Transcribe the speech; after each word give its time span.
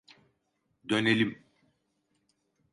Dönelim. 0.89 1.43